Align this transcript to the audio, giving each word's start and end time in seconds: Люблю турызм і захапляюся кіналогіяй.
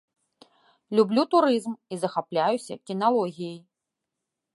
Люблю 0.99 1.23
турызм 1.35 1.73
і 1.95 1.99
захапляюся 2.05 2.73
кіналогіяй. 2.91 3.59